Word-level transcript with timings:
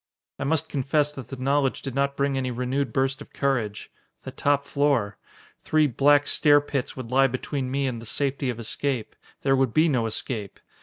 I 0.39 0.45
must 0.45 0.67
confess 0.67 1.11
that 1.11 1.27
the 1.27 1.35
knowledge 1.35 1.83
did 1.83 1.93
not 1.93 2.17
bring 2.17 2.35
any 2.35 2.49
renewed 2.49 2.91
burst 2.91 3.21
of 3.21 3.33
courage! 3.33 3.91
The 4.23 4.31
top 4.31 4.65
floor! 4.65 5.19
Three 5.61 5.85
black 5.85 6.25
stair 6.25 6.59
pits 6.59 6.97
would 6.97 7.11
lie 7.11 7.27
between 7.27 7.69
me 7.69 7.85
and 7.85 8.01
the 8.01 8.07
safety 8.07 8.49
of 8.49 8.59
escape. 8.59 9.15
There 9.43 9.55
would 9.55 9.75
be 9.75 9.87
no 9.87 10.07
escape! 10.07 10.59